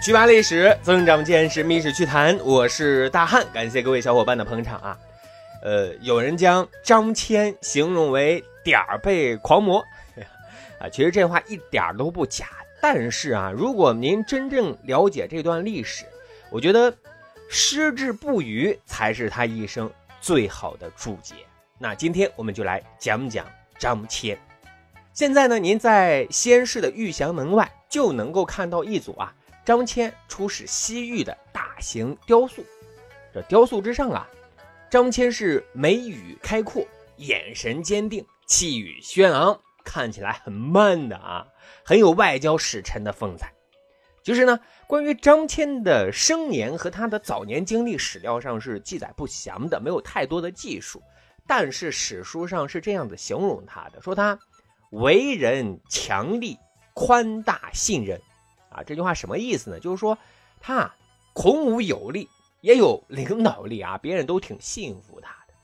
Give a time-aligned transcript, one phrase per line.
[0.00, 2.38] 趣扒历史，增长见识，密室趣谈。
[2.44, 4.98] 我是大汉，感谢各位小伙伴的捧场啊。
[5.60, 9.84] 呃，有人将张骞形容为点儿背狂魔，
[10.78, 12.46] 啊，其实这话一点都不假。
[12.80, 16.04] 但是啊，如果您真正了解这段历史，
[16.48, 16.94] 我觉得
[17.48, 21.34] 矢志不渝才是他一生最好的注解。
[21.76, 23.44] 那今天我们就来讲讲
[23.76, 24.38] 张骞。
[25.12, 29.34] 现在呢，您在西安市的玉祥门外就能够看到一组啊。
[29.68, 32.64] 张骞出使西域的大型雕塑，
[33.34, 34.26] 这雕塑之上啊，
[34.88, 36.82] 张骞是眉宇开阔，
[37.18, 41.46] 眼神坚定，气宇轩昂，看起来很慢的啊，
[41.84, 43.52] 很有外交使臣的风采。
[44.22, 51.02] 就是呢，关于张骞的生年和他的早年经历，史料上是记载不详的，没有太多的记述。
[51.46, 54.38] 但是史书上是这样子形容他的，说他
[54.92, 56.56] 为人强力，
[56.94, 58.18] 宽大信任。
[58.82, 59.80] 这句话什么意思呢？
[59.80, 60.16] 就是说，
[60.60, 60.94] 他
[61.32, 62.28] 孔武有力，
[62.60, 65.54] 也有领导力啊，别人都挺信服他的。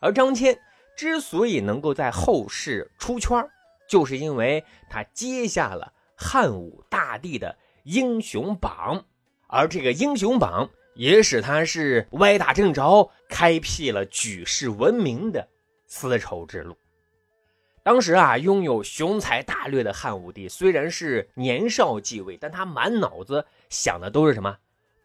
[0.00, 0.58] 而张骞
[0.96, 3.44] 之所以能够在后世出圈，
[3.88, 9.04] 就是因为他接下了汉武大帝的英雄榜，
[9.46, 15.48] 而这个英雄榜也使他是歪打正着，开辟了举世闻名的
[15.86, 16.76] 丝绸之路。
[17.82, 24.58] 当时啊，拥有雄才大略的汉武帝虽然是年少继位，但他满脑子想的都是什么？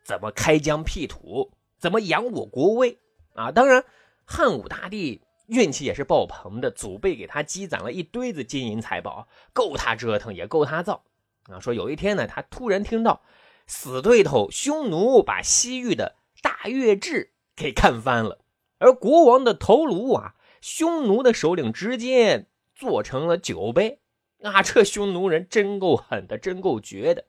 [0.03, 1.51] 怎么开疆辟土？
[1.79, 2.99] 怎么扬我国威？
[3.33, 3.51] 啊！
[3.51, 3.85] 当然，
[4.25, 11.03] 汉武大帝运气也是爆棚的，祖辈给他积攒了一堆子金银财宝，够他折腾，也够他造。
[11.49, 13.21] 啊，说有一天呢，他突然听到
[13.67, 18.39] 死对头匈奴把西域的大月氏给干翻了，
[18.79, 22.47] 而国王的头颅啊，匈奴的首领直接。
[22.75, 24.01] 做成了酒杯，
[24.41, 27.25] 啊，这匈奴人真够狠的，真够绝的。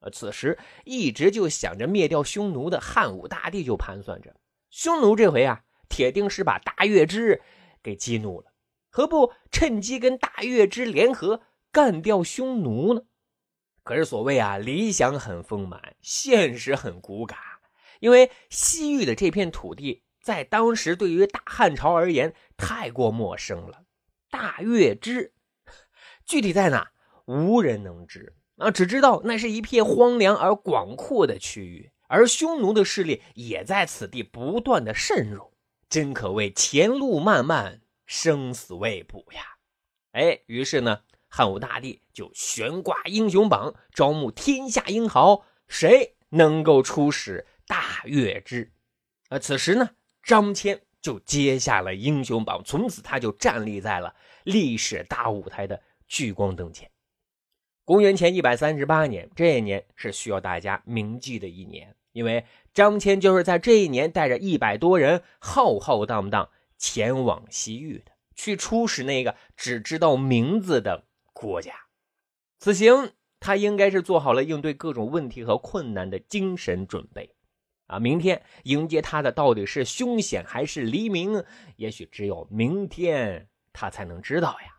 [0.00, 4.34] 啊，此时一直就想着灭掉匈奴的汉武大帝就盘算着，
[4.70, 7.40] 匈奴这回啊，铁定是把大月支
[7.82, 8.52] 给激怒了，
[8.90, 13.02] 何不趁机跟大月支联合干掉匈奴呢？
[13.82, 17.38] 可是所谓啊，理想很丰满，现实很骨感，
[18.00, 23.85] 因为西域的这片土地在当时对于大汉朝而言太过陌生了。
[24.30, 25.32] 大月之
[26.24, 26.90] 具体在哪，
[27.26, 28.70] 无人能知啊！
[28.70, 35.52] 只知道那是一片荒凉而广阔的区域，而匈奴的势力也在此地不断的渗入，
[35.88, 39.42] 真可谓前路漫漫，生死未卜呀！
[40.12, 48.72] 哎，于是呢，汉武大帝就悬挂英雄榜，招募天下英豪，谁能够出使大月支？
[49.28, 49.90] 啊，此时呢，
[50.22, 50.80] 张骞。
[51.06, 54.12] 就接下了英雄榜，从此他就站立在了
[54.42, 56.90] 历史大舞台的聚光灯前。
[57.84, 62.44] 公元前一百三十八年，这一年是需要大家铭记的一年，因为
[62.74, 71.72] 张骞就是在这一年带着一百多人浩浩荡荡前往西域的，去出使那个只知道名字的国家。
[72.58, 77.35] 此行他应该是做好了应对各种问题和困难的精神准备。
[77.86, 81.44] 啊，明天迎接他的到底是凶险还是黎明？
[81.76, 84.76] 也许只有明天他才能知道呀。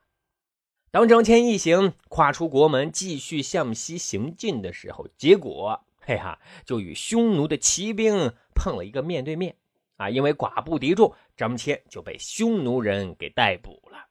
[0.91, 9.55] 当张骞一行跨出国门，继续向西行进的时候，结果，嘿哈，就与匈奴的骑兵碰了一个面对面。
[9.97, 14.06] 啊，因为寡不敌众，张骞就被匈奴人给逮捕了。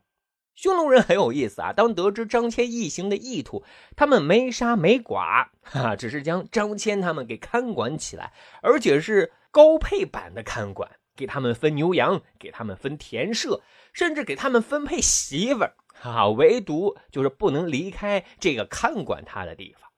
[0.56, 1.70] 匈奴人很有意思啊！
[1.74, 3.62] 当得知张骞一行的意图，
[3.94, 13.60] 他们没杀没剐，哈，只是将张骞他们给看管起来，而且是高配版的看管，给他们分牛羊，给他们分田舍，
[13.92, 19.90] 甚至给他们分配媳妇儿，哈，唯独就是不能离开这个看管他的地方。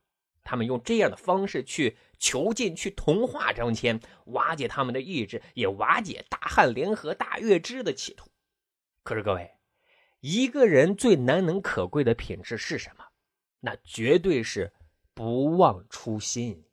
[0.42, 8.28] 他们用这样的方式去囚禁、去同化张骞，瓦解他们的意志，也瓦解大汉联合大月支的企图。
[9.04, 9.52] 可是各位。
[10.20, 13.04] 一个人最难能可贵的品质是什么？
[13.60, 14.72] 那绝对是
[15.14, 16.64] 不忘初心。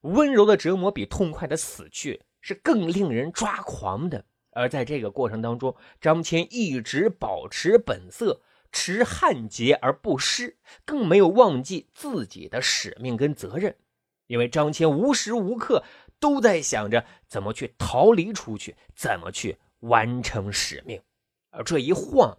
[0.00, 4.24] 温柔的折磨比痛快的死去是更令人抓狂的。
[4.50, 8.40] 而在这个过程当中，张骞一直保持本色，
[8.72, 13.76] 持汉节而不失，更没有忘记自己的使命跟责任。
[14.26, 15.84] 因为张骞无时无刻
[16.18, 21.00] 都在想着怎么去逃离出去，怎么去完成使命。
[21.50, 22.36] 而这一晃。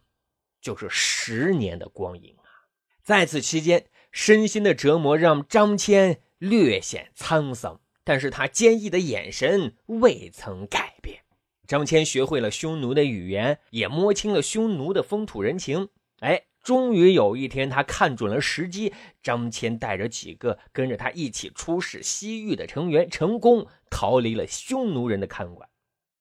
[0.61, 2.67] 就是十年的光阴啊！
[3.03, 11.21] 在此期间，身心的折磨让张骞略显沧桑，但是他坚毅的眼神未曾改变。
[11.67, 15.89] 张骞学会了匈奴的语言，也摸清了匈奴的风土人情。
[16.19, 25.69] 哎，终于有一天，他看准了时机，张骞带着几个跟着他一起出使西域的成员，成功逃离了匈奴人的看管。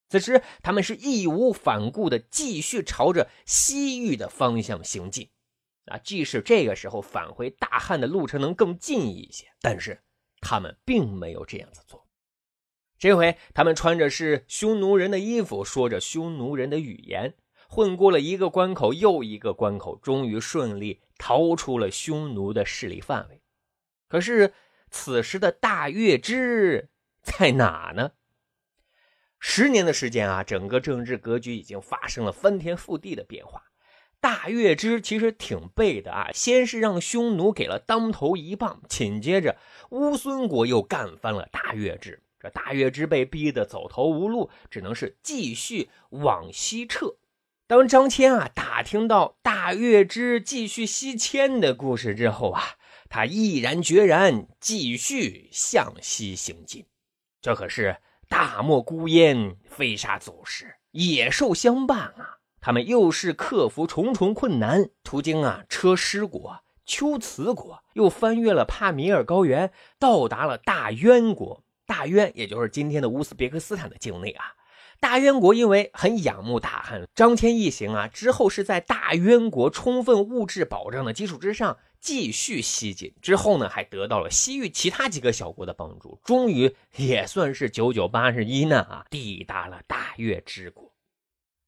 [0.09, 5.31] 此时，他们是义无反顾的继续朝着西域的方向行进。
[5.87, 10.03] 啊，即使这个时候返回大汉的路程能更近一些，但是
[10.41, 12.07] 他们并没有这样子做。
[12.99, 17.35] 这回，他们穿着是匈奴人的衣服，说着匈奴人的语言，
[17.69, 23.43] 混过了一个关口又一个关口，终于顺利逃出了匈奴的势力范围。
[24.09, 24.55] 可是，
[24.91, 26.89] 此时的大月支
[27.23, 28.13] 在哪呢？
[29.49, 33.63] 十年的时间啊，整个政治格局已经发生了翻天覆地的变化。
[34.21, 39.57] 大月支其实挺背的啊，先是让匈奴给了当头一棒，紧接着
[39.91, 42.21] 乌孙国又干翻了大月支。
[42.41, 47.15] 这大月支被逼得走投无路，只能是继续往西撤。
[47.69, 52.63] 当张骞啊打听到大月支继续西迁的故事之后啊，
[53.09, 56.85] 他毅然决然继续向西行进。
[57.41, 57.99] 这可是
[58.29, 62.39] 大漠孤烟，飞沙走石，野兽相伴啊！
[62.61, 71.63] 他们又是克服重重困难，途经啊车师国、秋瓷国，又翻越了帕米尔高原，到达了大渊国。
[71.87, 74.45] 大渊，也就是今天的乌兹别克斯坦的境内啊。
[74.99, 81.77] 大渊国因为很仰慕大汉，张骞一行啊之后是在大渊国充分物质保障的基础之上
[82.07, 83.13] 继续西进。
[83.21, 90.95] 之后呢，还得到了西域其他几个小国的帮助，终于也算是九九八十一难啊，抵达了大月之国。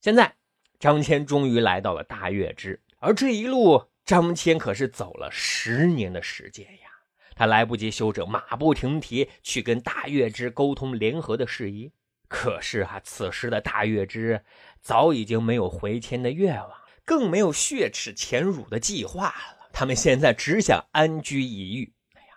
[0.00, 0.36] 现在，
[0.78, 6.88] 张骞终于来到了大月之，而这一路，张骞可是走了十年的时间呀。
[7.34, 11.90] 他来不及休整，马不停蹄去跟大月之沟通联合的事宜。
[12.28, 14.44] 可是啊，此时的大月之
[14.80, 16.70] 早已经没有回迁的愿望，
[17.04, 19.57] 更没有血耻前辱的计划了。
[19.72, 21.94] 他们现在只想安居一隅。
[22.14, 22.28] 哎呀，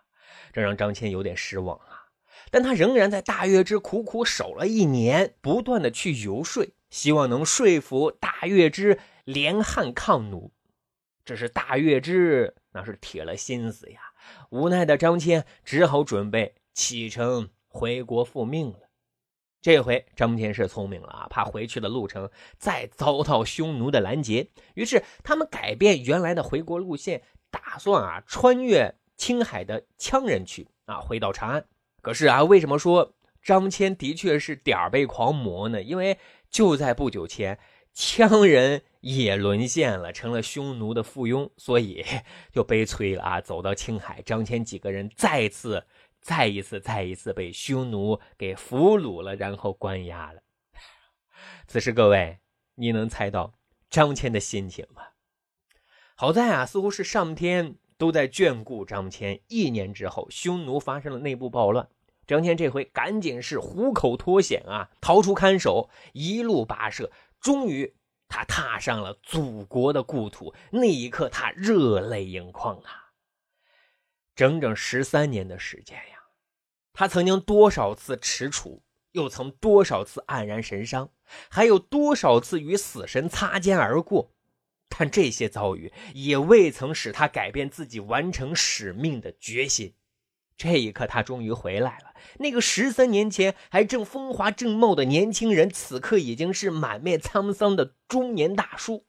[0.54, 2.08] 这让张骞有点失望啊。
[2.50, 10.52] 但他仍然在大月支苦苦守了一年，不断的去游说，希望能说服大月支联汉抗奴。
[11.24, 14.00] 这是大月支那是铁了心思呀。
[14.50, 18.91] 无奈的张骞只好准备启程回国复命了。
[19.62, 31.66] 这回张骞是聪明了啊，怕回去的路程再遭到匈奴的拦截，于是他们改变原来的回国路线，打算啊穿越青海的羌人区啊回到长安。
[32.02, 35.82] 可是啊，为什么说张骞的确是点儿背狂魔呢？
[35.82, 36.18] 因为
[36.50, 37.60] 就在不久前。
[37.94, 42.06] 羌人也沦陷了，成了匈奴的附庸，所以
[42.50, 43.42] 就悲催了啊！
[43.42, 45.84] 走到青海，张骞几个人再次、
[46.22, 50.42] 再一次、再一次被匈奴给俘虏了，然后关押了。
[51.68, 52.40] 此时，各位，
[52.76, 53.56] 你能猜到
[53.90, 55.02] 张骞的心情吗？
[56.16, 59.42] 好在啊，似乎是上天都在眷顾张骞。
[59.48, 61.90] 一年之后，匈奴发生了内部暴乱，
[62.28, 67.12] 张骞这回赶紧是虎口脱险啊，逃出看守，一路跋涉。
[67.40, 67.96] 终于，
[68.28, 70.54] 他踏上了祖国的故土。
[70.70, 73.01] 那一刻，他热泪盈眶啊！
[74.42, 76.18] 整整十三年的时间呀，
[76.94, 78.80] 他曾经多少次踟蹰，
[79.12, 81.12] 又曾多少次黯然神伤，
[81.48, 84.32] 还有多少次与死神擦肩而过。
[84.90, 89.94] 但这些遭遇也未曾使他改变自己完成使命的决心。
[90.58, 92.16] 这一刻，他终于回来了。
[92.40, 99.06] 那个十三年前还正风华正茂的年轻人，此刻已经是满面沧桑的中年大叔。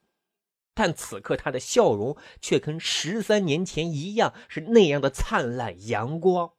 [0.74, 6.52] 但此刻他的笑容却跟十三年前一样，是那样的灿烂阳光。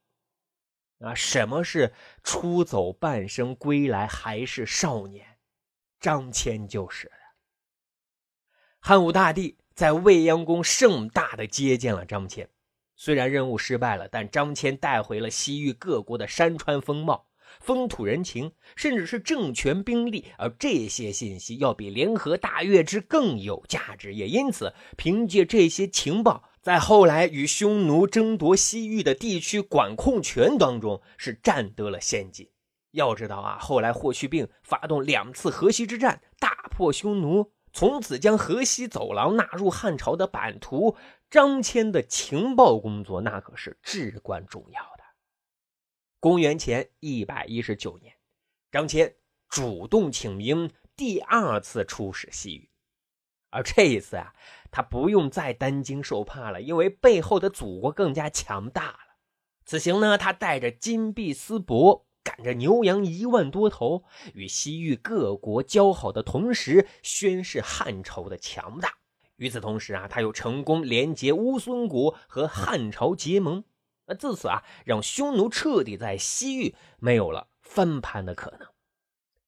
[0.99, 1.93] 啊，什么是
[2.23, 5.37] 出走半生归来还是少年？
[5.99, 7.13] 张骞就是的。
[8.79, 12.47] 汉武大帝在未央宫盛大的接见了张骞。
[12.95, 17.27] 虽然任务失败了，但张骞带回了西域各国的山川风貌、
[17.63, 24.13] 风土人情，甚至是政权兵力，而这些信息要比联合大月之更有价值。
[24.13, 32.51] 也因此，凭借这些情报，在后来与匈奴争夺西域的地区管控权当中，是占得了先机。
[32.91, 40.97] 要知道啊，后来霍去病发动两次河西之战，大破匈奴，从此将河西走廊纳入汉朝的版图。
[41.29, 44.92] 张骞的情报工作那可是至关重要。
[46.23, 48.15] 公元前一百一十九年，
[48.71, 49.15] 张骞
[49.49, 52.69] 主动请缨，第二次出使西域。
[53.49, 54.33] 而这一次啊，
[54.71, 59.17] 他不用再担惊受怕了，因为背后的祖国更加强大了。
[59.65, 68.93] 此行呢，他带着金币丝帛，赶着牛羊一万多头，与西域各国交好的同时，宣示汉朝的强大。
[69.35, 73.65] 与此同时啊，他又成功连接乌孙国和汉朝结盟。
[74.05, 78.67] 那自此啊，让匈奴彻底在西域没有了翻盘的可能。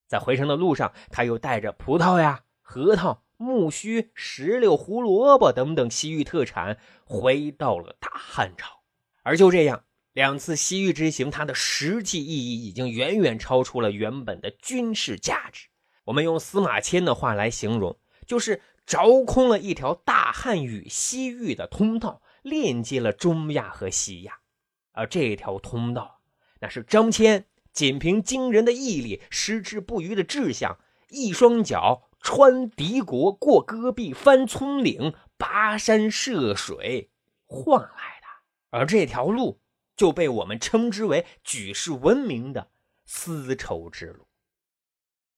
[0.07, 8.83] 在回程的路上，他又带着葡萄呀、核桃、木须、石榴、胡萝卜等等西域特产回到了大汉朝。
[9.23, 9.83] 而就这样，
[10.13, 15.67] 两次西域之行，它的实际意义已经远远超出了原本的军事价值。
[16.05, 24.39] 我们用司马迁的话来形容，就是凿空了一条大汉与西域的通道，链接了中亚和西亚。
[24.95, 26.21] 而这条通道，
[26.61, 37.11] 那是张骞仅凭惊人的毅力、矢志不渝的志向，一双脚穿敌国、过戈壁、翻葱岭、跋山涉水
[37.45, 37.87] 换来
[38.21, 38.27] 的。
[38.69, 39.61] 而这条路
[39.95, 42.71] 就被我们称之为举世闻名的
[43.05, 44.27] 丝绸之路。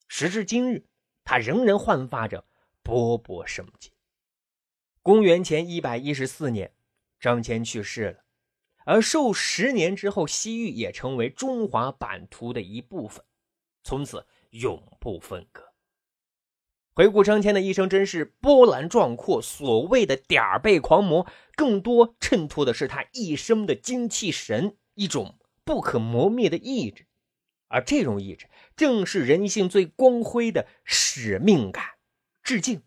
[0.08, 0.86] 时至今日，
[1.24, 2.46] 它仍然焕发着
[2.84, 3.92] 勃勃生机。
[5.02, 6.74] 公元前一百一十四年，
[7.20, 8.24] 张骞去世了。
[8.88, 13.22] 而数十年之后，西域也成为中华版图的一部分，
[13.84, 15.62] 从此永不分割。
[16.94, 19.42] 回顾张骞的一生，真是波澜壮阔。
[19.42, 21.28] 所谓的点儿背狂魔，
[21.58, 27.08] 更多衬托的是他一生的精气神，一种不可磨灭的意志。
[27.68, 31.84] 而这种意志，正是人性最光辉的使命感。
[32.42, 32.82] 致敬，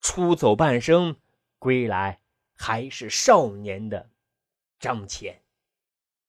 [0.00, 1.16] 出走半生，
[1.58, 2.20] 归来
[2.54, 4.08] 还是少年的。
[4.86, 5.34] 张骞，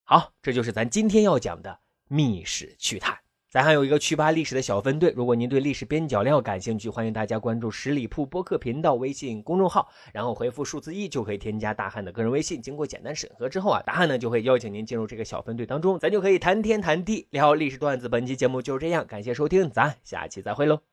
[0.04, 1.70] 好，这就是咱今天要讲的
[2.08, 3.14] 《密史趣谈》。
[3.52, 12.60] 咱还有一个趣吧历史的小分队，如果您对历史边角料感兴趣，欢迎大家关注十里铺播客频道微信公众号，然后回复数字一就可以添加大汉的个人微信。
[12.60, 18.10] 经过简单审核之后啊，大汉呢就会邀请您进入这个小分队当中，咱就可以谈天谈地聊历史段子。
[18.10, 20.88] 本期节目就是这样，感谢收听，咱下期再会喽。